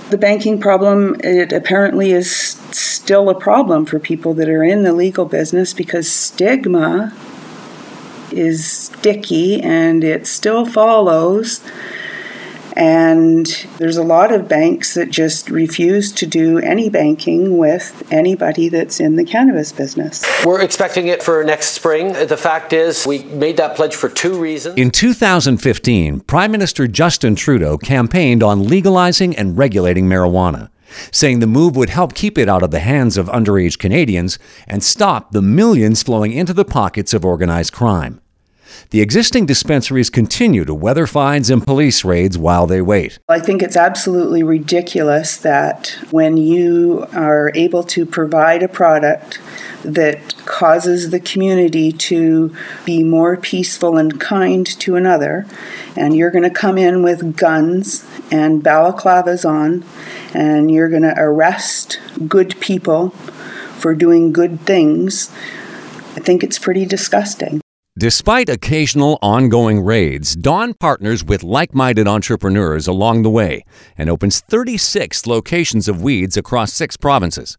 the 0.10 0.18
banking 0.18 0.60
problem, 0.60 1.16
it 1.24 1.52
apparently 1.52 2.12
is 2.12 2.57
still 3.08 3.30
a 3.30 3.40
problem 3.40 3.86
for 3.86 4.00
people 4.00 4.34
that 4.34 4.50
are 4.50 4.66
in 4.66 4.84
the 4.84 4.92
legal 4.92 5.24
business 5.24 5.74
because 5.74 6.12
stigma 6.12 7.16
is 8.34 8.70
sticky 8.70 9.62
and 9.62 10.04
it 10.04 10.28
still 10.28 10.66
follows. 10.66 11.62
And 12.76 13.46
there's 13.78 13.96
a 13.96 14.04
lot 14.04 14.34
of 14.34 14.50
banks 14.50 14.94
that 14.96 15.10
just 15.10 15.50
refuse 15.50 16.12
to 16.12 16.26
do 16.26 16.60
any 16.60 16.90
banking 16.90 17.58
with 17.58 18.06
anybody 18.12 18.68
that's 18.68 19.00
in 19.00 19.16
the 19.16 19.24
cannabis 19.24 19.72
business. 19.72 20.26
We're 20.46 20.62
expecting 20.62 21.08
it 21.08 21.24
for 21.24 21.42
next 21.46 21.68
spring. 21.68 22.12
The 22.12 22.36
fact 22.36 22.74
is, 22.74 23.08
we 23.08 23.24
made 23.24 23.56
that 23.56 23.78
pledge 23.78 23.96
for 23.96 24.10
two 24.10 24.38
reasons. 24.38 24.78
In 24.78 24.92
2015, 24.92 26.20
Prime 26.20 26.52
Minister 26.52 26.88
Justin 26.90 27.36
Trudeau 27.36 27.78
campaigned 27.78 28.44
on 28.44 28.68
legalizing 28.68 29.34
and 29.34 29.58
regulating 29.58 30.08
marijuana, 30.08 30.70
saying 31.12 31.40
the 31.40 31.48
move 31.48 31.76
would 31.76 31.90
help 31.90 32.14
keep 32.14 32.38
it 32.38 32.50
out 32.50 32.64
of 32.64 32.72
the 32.72 32.80
hands 32.80 33.18
of 33.18 33.28
underage 33.28 33.78
Canadians 33.78 34.40
and 34.68 34.84
stop 34.84 35.32
the 35.32 35.42
millions 35.42 36.04
flowing 36.04 36.34
into 36.34 36.54
the 36.54 36.66
pockets 36.66 37.14
of 37.14 37.26
organized 37.26 37.74
crime. 37.74 38.22
The 38.92 39.02
existing 39.02 39.46
dispensaries 39.46 40.10
continue 40.10 40.64
to 40.66 40.74
weather 40.74 41.08
fines 41.08 41.50
and 41.50 41.66
police 41.66 42.06
raids 42.06 42.38
while 42.38 42.68
they 42.68 42.82
wait. 42.82 43.20
I 43.28 43.40
think 43.40 43.62
it's 43.62 43.76
absolutely 43.76 44.44
ridiculous 44.44 45.38
that 45.38 45.98
when 46.12 46.38
you 46.38 47.08
are 47.14 47.52
able 47.56 47.84
to 47.84 48.06
provide 48.06 48.64
a 48.64 48.68
product 48.68 49.40
that 49.84 50.34
causes 50.48 51.12
the 51.12 51.20
community 51.20 51.92
to 51.92 52.56
be 52.86 53.04
more 53.04 53.38
peaceful 53.38 53.98
and 53.98 54.20
kind 54.20 54.66
to 54.66 54.96
another, 54.96 55.46
and 55.96 56.16
you're 56.16 56.32
going 56.32 56.44
to 56.44 56.50
come 56.50 56.78
in 56.78 57.04
with 57.04 57.38
guns 57.38 58.06
and 58.32 58.64
balaclavas 58.64 59.48
on, 59.48 59.86
and 60.34 60.72
you're 60.72 60.90
going 60.90 61.04
to 61.04 61.14
arrest 61.18 62.00
good 62.28 62.60
people 62.60 63.10
for 63.78 63.94
doing 63.94 64.34
good 64.34 64.60
things, 64.62 65.32
I 66.16 66.20
think 66.20 66.44
it's 66.44 66.58
pretty 66.58 66.86
disgusting. 66.86 67.62
Despite 67.98 68.48
occasional 68.48 69.18
ongoing 69.24 69.80
raids, 69.80 70.36
Don 70.36 70.76
partners 70.76 71.24
with 71.24 71.44
like 71.44 71.74
minded 71.74 72.08
entrepreneurs 72.08 72.86
along 72.88 73.24
the 73.24 73.30
way 73.30 73.64
and 73.98 74.10
opens 74.10 74.40
36 74.40 75.26
locations 75.26 75.88
of 75.88 76.02
weeds 76.02 76.38
across 76.38 76.74
six 76.74 76.96
provinces. 76.96 77.58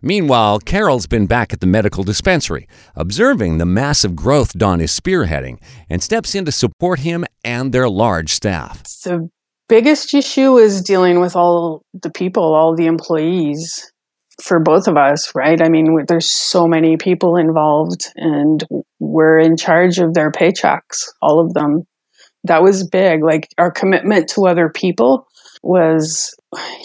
Meanwhile, 0.00 0.60
Carol's 0.60 1.06
been 1.06 1.26
back 1.26 1.52
at 1.52 1.60
the 1.60 1.66
medical 1.66 2.04
dispensary, 2.04 2.68
observing 2.94 3.58
the 3.58 3.66
massive 3.66 4.16
growth 4.16 4.52
Don 4.52 4.80
is 4.80 4.98
spearheading, 4.98 5.58
and 5.88 6.02
steps 6.02 6.34
in 6.34 6.44
to 6.44 6.52
support 6.52 7.00
him 7.00 7.24
and 7.44 7.72
their 7.72 7.88
large 7.88 8.32
staff. 8.32 8.82
The 9.04 9.28
biggest 9.68 10.14
issue 10.14 10.58
is 10.58 10.82
dealing 10.82 11.20
with 11.20 11.36
all 11.36 11.82
the 11.92 12.10
people, 12.10 12.54
all 12.54 12.74
the 12.76 12.86
employees 12.86 13.90
for 14.42 14.60
both 14.60 14.88
of 14.88 14.96
us, 14.96 15.32
right? 15.34 15.60
I 15.62 15.68
mean, 15.68 16.04
there's 16.08 16.30
so 16.30 16.66
many 16.66 16.96
people 16.96 17.36
involved, 17.36 18.06
and 18.16 18.64
we're 18.98 19.38
in 19.38 19.56
charge 19.56 19.98
of 19.98 20.14
their 20.14 20.30
paychecks, 20.30 21.08
all 21.20 21.40
of 21.40 21.54
them. 21.54 21.82
That 22.44 22.62
was 22.62 22.86
big. 22.86 23.22
Like 23.22 23.48
our 23.58 23.70
commitment 23.70 24.28
to 24.30 24.46
other 24.46 24.68
people 24.68 25.26
was, 25.62 26.34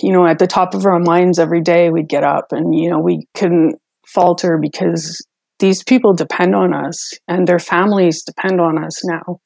you 0.01 0.11
know, 0.11 0.25
at 0.25 0.39
the 0.39 0.47
top 0.47 0.73
of 0.73 0.85
our 0.85 0.99
minds 0.99 1.39
every 1.39 1.61
day. 1.61 1.89
We'd 1.89 2.07
get 2.07 2.23
up 2.23 2.51
and, 2.51 2.73
you 2.73 2.89
know, 2.89 2.99
we 2.99 3.27
couldn't 3.33 3.75
falter 4.05 4.57
because 4.57 5.25
these 5.59 5.83
people 5.83 6.13
depend 6.13 6.55
on 6.55 6.73
us 6.73 7.13
and 7.27 7.47
their 7.47 7.59
families 7.59 8.23
depend 8.23 8.61
on 8.61 8.83
us 8.83 9.03
now. 9.05 9.39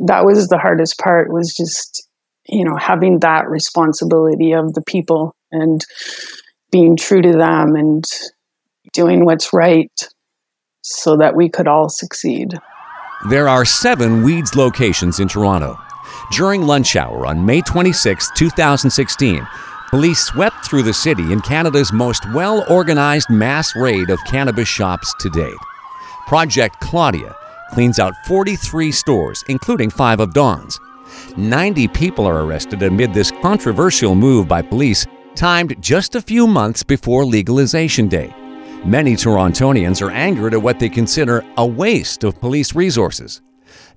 That 0.00 0.24
was 0.24 0.48
the 0.48 0.58
hardest 0.58 0.98
part, 0.98 1.32
was 1.32 1.54
just, 1.54 2.08
you 2.46 2.64
know, 2.64 2.76
having 2.76 3.20
that 3.20 3.48
responsibility 3.48 4.52
of 4.52 4.74
the 4.74 4.82
people 4.82 5.34
and 5.50 5.80
being 6.70 6.96
true 6.96 7.22
to 7.22 7.32
them 7.32 7.76
and 7.76 8.04
doing 8.92 9.24
what's 9.24 9.52
right 9.52 9.92
so 10.82 11.16
that 11.16 11.36
we 11.36 11.48
could 11.48 11.68
all 11.68 11.88
succeed. 11.88 12.54
There 13.28 13.48
are 13.48 13.64
seven 13.64 14.22
Weeds 14.22 14.54
locations 14.54 15.18
in 15.18 15.28
Toronto. 15.28 15.78
During 16.32 16.62
lunch 16.62 16.96
hour 16.96 17.26
on 17.26 17.44
May 17.44 17.62
26, 17.62 18.30
2016, 18.36 19.46
police 19.90 20.20
swept 20.20 20.66
through 20.66 20.82
the 20.82 20.92
city 20.92 21.32
in 21.32 21.40
Canada's 21.40 21.92
most 21.92 22.22
well 22.32 22.64
organized 22.68 23.30
mass 23.30 23.74
raid 23.76 24.10
of 24.10 24.18
cannabis 24.24 24.68
shops 24.68 25.12
to 25.20 25.30
date. 25.30 25.54
Project 26.26 26.78
Claudia 26.80 27.34
cleans 27.72 27.98
out 27.98 28.14
43 28.26 28.92
stores, 28.92 29.42
including 29.48 29.90
five 29.90 30.20
of 30.20 30.34
Don's. 30.34 30.78
90 31.36 31.88
people 31.88 32.26
are 32.26 32.44
arrested 32.44 32.82
amid 32.82 33.14
this 33.14 33.30
controversial 33.42 34.14
move 34.14 34.46
by 34.46 34.62
police 34.62 35.06
timed 35.34 35.80
just 35.80 36.14
a 36.14 36.20
few 36.20 36.46
months 36.46 36.82
before 36.82 37.24
legalization 37.24 38.08
day. 38.08 38.34
Many 38.84 39.14
Torontonians 39.14 40.02
are 40.02 40.10
angered 40.10 40.54
at 40.54 40.62
what 40.62 40.78
they 40.78 40.88
consider 40.88 41.44
a 41.56 41.66
waste 41.66 42.24
of 42.24 42.40
police 42.40 42.74
resources. 42.74 43.40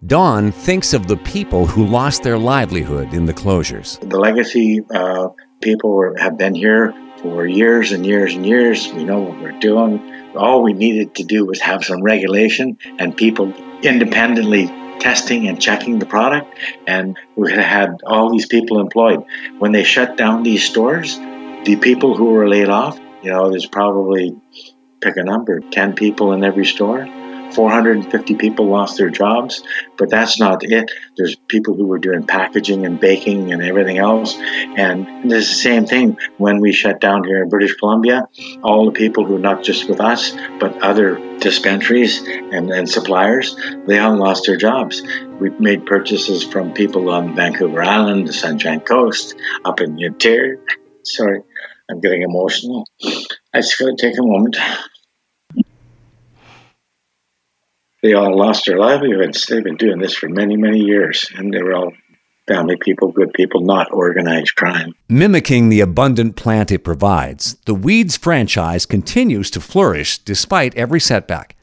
Don 0.08 0.52
thinks 0.52 0.96
of 0.96 1.06
the 1.06 1.18
people 1.18 1.68
who 1.68 1.86
lost 1.86 2.24
their 2.24 2.40
livelihood 2.40 3.14
in 3.14 3.28
the 3.28 3.36
closures. 3.36 4.00
The 4.10 4.18
legacy 4.18 4.82
uh, 4.92 5.28
people 5.62 5.92
were, 5.92 6.18
have 6.18 6.40
been 6.40 6.56
here 6.56 6.92
for 7.22 7.46
years 7.46 7.92
and 7.92 8.04
years 8.04 8.34
and 8.34 8.44
years. 8.44 8.92
We 8.92 9.04
know 9.04 9.20
what 9.20 9.40
we're 9.40 9.60
doing. 9.60 10.36
All 10.36 10.64
we 10.64 10.74
needed 10.74 11.14
to 11.16 11.24
do 11.24 11.46
was 11.46 11.62
have 11.62 11.84
some 11.84 12.02
regulation 12.02 12.80
and 12.98 13.16
people 13.16 13.54
independently 13.84 14.66
testing 15.00 15.48
and 15.48 15.62
checking 15.62 16.00
the 16.00 16.08
product, 16.08 16.58
and 16.88 17.16
we 17.36 17.52
had 17.52 17.98
all 18.04 18.32
these 18.32 18.48
people 18.48 18.80
employed. 18.80 19.24
When 19.60 19.72
they 19.72 19.84
shut 19.84 20.18
down 20.18 20.42
these 20.42 20.64
stores, 20.64 21.16
the 21.18 21.78
people 21.80 22.16
who 22.16 22.26
were 22.32 22.50
laid 22.50 22.70
off, 22.70 23.00
you 23.22 23.30
know, 23.30 23.52
there's 23.52 23.68
probably, 23.68 24.36
pick 25.00 25.18
a 25.18 25.24
number, 25.24 25.60
10 25.60 25.94
people 25.94 26.32
in 26.34 26.44
every 26.44 26.66
store. 26.66 27.08
450 27.54 28.36
people 28.36 28.68
lost 28.68 28.98
their 28.98 29.10
jobs, 29.10 29.64
but 29.98 30.10
that's 30.10 30.40
not 30.40 30.64
it. 30.64 30.92
There's 31.18 31.36
people 31.36 31.76
who 31.76 31.88
were 31.88 32.00
doing 32.00 32.26
packaging 32.26 32.86
and 32.86 33.00
baking 33.00 33.52
and 33.52 33.62
everything 33.62 33.98
else. 33.98 34.36
And 34.38 35.32
it's 35.32 35.50
the 35.50 35.56
same 35.56 35.86
thing 35.86 36.18
when 36.38 36.60
we 36.60 36.72
shut 36.72 37.00
down 37.00 37.24
here 37.24 37.44
in 37.44 37.50
British 37.50 37.76
Columbia. 37.76 38.28
All 38.64 38.86
the 38.86 38.92
people 38.92 39.26
who, 39.26 39.38
not 39.38 39.64
just 39.64 39.90
with 39.90 40.00
us, 40.00 40.32
but 40.60 40.82
other 40.82 41.38
dispensaries 41.40 42.22
and, 42.28 42.72
and 42.72 42.90
suppliers, 42.90 43.56
they 43.86 44.00
all 44.00 44.16
lost 44.18 44.46
their 44.46 44.58
jobs. 44.58 45.02
We've 45.40 45.60
made 45.60 45.86
purchases 45.86 46.44
from 46.44 46.74
people 46.74 47.10
on 47.10 47.36
Vancouver 47.36 47.82
Island, 47.82 48.28
the 48.28 48.34
Sunshine 48.34 48.82
Coast, 48.82 49.36
up 49.66 49.82
in 49.82 49.96
the 49.96 50.06
interior. 50.06 50.64
Sorry, 51.04 51.42
I'm 51.90 52.00
getting 52.00 52.22
emotional. 52.22 52.88
I 53.54 53.62
just 53.62 53.78
got 53.80 53.86
to 53.88 53.96
take 53.98 54.18
a 54.18 54.24
moment. 54.24 54.58
They 58.02 58.14
all 58.14 58.36
lost 58.36 58.66
their 58.66 58.80
livelihoods. 58.80 59.46
They've 59.46 59.64
been 59.64 59.78
doing 59.78 60.00
this 60.00 60.16
for 60.16 60.28
many, 60.28 60.58
many 60.58 60.80
years, 60.80 61.30
and 61.36 61.54
they 61.54 61.62
were 61.62 61.76
all 61.76 61.94
family 62.48 62.76
people, 62.76 63.12
good 63.12 63.32
people, 63.34 63.62
not 63.62 63.94
organized 63.94 64.56
crime. 64.56 64.94
Mimicking 65.08 65.70
the 65.70 65.82
abundant 65.82 66.36
plant 66.36 66.72
it 66.72 66.84
provides, 66.84 67.56
the 67.66 67.76
Weeds 67.76 68.18
franchise 68.18 68.88
continues 68.88 69.52
to 69.52 69.62
flourish 69.62 70.18
despite 70.18 70.76
every 70.76 71.00
setback. 71.00 71.56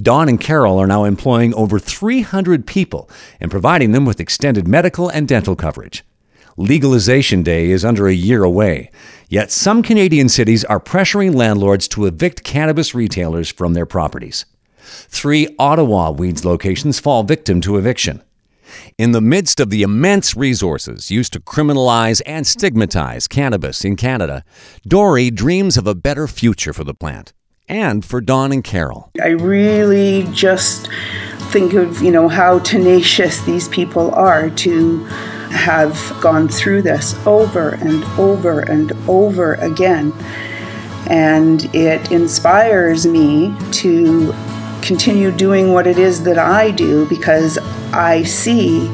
Don 0.00 0.28
and 0.28 0.40
Carol 0.40 0.78
are 0.78 0.86
now 0.86 1.04
employing 1.04 1.54
over 1.54 1.78
300 1.78 2.66
people 2.66 3.08
and 3.40 3.50
providing 3.50 3.92
them 3.92 4.04
with 4.04 4.20
extended 4.20 4.68
medical 4.68 5.08
and 5.08 5.26
dental 5.26 5.56
coverage. 5.56 6.04
Legalization 6.58 7.42
Day 7.42 7.70
is 7.70 7.84
under 7.84 8.08
a 8.08 8.12
year 8.12 8.42
away, 8.42 8.90
yet 9.28 9.50
some 9.50 9.82
Canadian 9.82 10.28
cities 10.28 10.64
are 10.64 10.80
pressuring 10.80 11.34
landlords 11.34 11.88
to 11.88 12.04
evict 12.04 12.44
cannabis 12.44 12.94
retailers 12.94 13.50
from 13.50 13.74
their 13.74 13.86
properties. 13.86 14.44
Three 14.80 15.54
Ottawa 15.58 16.10
Weeds 16.10 16.44
locations 16.44 17.00
fall 17.00 17.22
victim 17.22 17.60
to 17.62 17.76
eviction. 17.76 18.22
In 18.98 19.12
the 19.12 19.20
midst 19.20 19.60
of 19.60 19.70
the 19.70 19.82
immense 19.82 20.36
resources 20.36 21.10
used 21.10 21.32
to 21.32 21.40
criminalize 21.40 22.20
and 22.26 22.46
stigmatize 22.46 23.28
cannabis 23.28 23.84
in 23.84 23.96
Canada, 23.96 24.44
Dory 24.86 25.30
dreams 25.30 25.76
of 25.76 25.86
a 25.86 25.94
better 25.94 26.26
future 26.26 26.72
for 26.72 26.84
the 26.84 26.94
plant 26.94 27.32
and 27.68 28.04
for 28.04 28.20
Don 28.20 28.52
and 28.52 28.64
Carol. 28.64 29.10
I 29.22 29.28
really 29.28 30.26
just 30.32 30.88
think 31.50 31.74
of, 31.74 32.02
you 32.02 32.10
know, 32.10 32.28
how 32.28 32.58
tenacious 32.60 33.40
these 33.42 33.68
people 33.68 34.10
are 34.14 34.50
to 34.50 35.04
have 35.50 35.94
gone 36.20 36.48
through 36.48 36.82
this 36.82 37.14
over 37.26 37.70
and 37.70 38.04
over 38.18 38.60
and 38.60 38.92
over 39.08 39.54
again. 39.54 40.12
And 41.08 41.64
it 41.74 42.10
inspires 42.10 43.06
me 43.06 43.54
to 43.72 44.34
continue 44.82 45.30
doing 45.30 45.72
what 45.72 45.86
it 45.86 45.98
is 45.98 46.22
that 46.24 46.38
I 46.38 46.70
do 46.70 47.08
because 47.08 47.58
I 47.92 48.22
see 48.22 48.86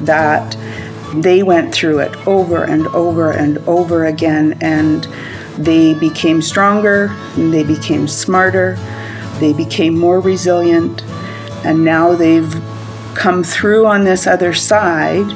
that 0.00 0.56
they 1.14 1.42
went 1.42 1.74
through 1.74 2.00
it 2.00 2.26
over 2.26 2.64
and 2.64 2.86
over 2.88 3.32
and 3.32 3.58
over 3.68 4.06
again 4.06 4.58
and 4.60 5.04
they 5.56 5.94
became 5.94 6.40
stronger, 6.40 7.14
they 7.36 7.62
became 7.62 8.08
smarter, 8.08 8.76
they 9.38 9.52
became 9.52 9.98
more 9.98 10.20
resilient, 10.20 11.02
and 11.64 11.84
now 11.84 12.14
they've 12.14 12.52
come 13.14 13.44
through 13.44 13.86
on 13.86 14.04
this 14.04 14.26
other 14.26 14.54
side 14.54 15.30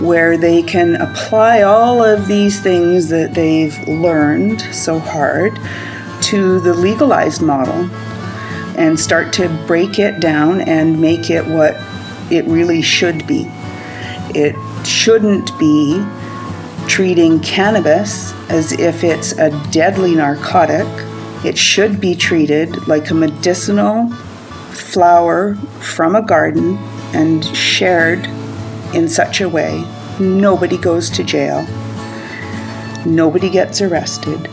where 0.00 0.36
they 0.36 0.62
can 0.62 0.96
apply 0.96 1.62
all 1.62 2.02
of 2.02 2.26
these 2.26 2.60
things 2.60 3.08
that 3.08 3.32
they've 3.32 3.78
learned 3.86 4.60
so 4.74 4.98
hard 4.98 5.54
to 6.20 6.58
the 6.60 6.74
legalized 6.74 7.40
model 7.40 7.88
and 8.76 8.98
start 8.98 9.32
to 9.34 9.48
break 9.66 9.98
it 9.98 10.20
down 10.20 10.60
and 10.62 11.00
make 11.00 11.30
it 11.30 11.46
what 11.46 11.74
it 12.32 12.44
really 12.46 12.82
should 12.82 13.26
be. 13.26 13.46
It 14.34 14.56
shouldn't 14.86 15.56
be 15.58 16.04
treating 16.86 17.40
cannabis 17.40 18.32
as 18.50 18.72
if 18.72 19.04
it's 19.04 19.32
a 19.32 19.50
deadly 19.70 20.14
narcotic. 20.14 20.86
It 21.44 21.58
should 21.58 22.00
be 22.00 22.14
treated 22.14 22.88
like 22.88 23.10
a 23.10 23.14
medicinal 23.14 24.10
flower 24.72 25.54
from 25.80 26.16
a 26.16 26.22
garden 26.22 26.76
and 27.14 27.44
shared 27.56 28.26
in 28.94 29.08
such 29.08 29.40
a 29.40 29.48
way 29.48 29.84
nobody 30.20 30.76
goes 30.78 31.10
to 31.10 31.24
jail, 31.24 31.66
nobody 33.04 33.50
gets 33.50 33.80
arrested, 33.80 34.48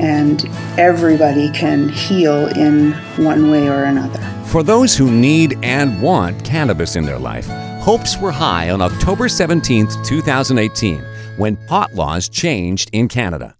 and 0.00 0.44
everybody 0.78 1.50
can 1.50 1.88
heal 1.88 2.46
in 2.48 2.92
one 3.16 3.50
way 3.50 3.68
or 3.68 3.84
another. 3.84 4.20
For 4.46 4.62
those 4.62 4.96
who 4.96 5.10
need 5.10 5.58
and 5.62 6.00
want 6.00 6.44
cannabis 6.44 6.96
in 6.96 7.04
their 7.04 7.18
life, 7.18 7.46
hopes 7.80 8.18
were 8.18 8.32
high 8.32 8.70
on 8.70 8.80
October 8.80 9.28
17, 9.28 9.88
2018, 10.04 11.04
when 11.36 11.56
pot 11.66 11.94
laws 11.94 12.28
changed 12.28 12.90
in 12.92 13.08
Canada. 13.08 13.56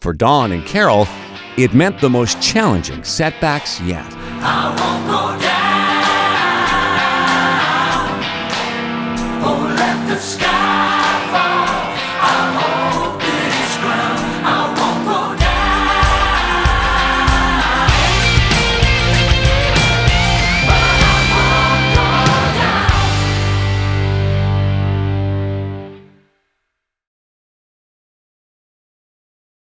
For 0.00 0.12
Don 0.12 0.52
and 0.52 0.64
Carol, 0.66 1.06
it 1.56 1.72
meant 1.72 2.00
the 2.00 2.10
most 2.10 2.42
challenging 2.42 3.04
setbacks 3.04 3.80
yet. 3.80 4.12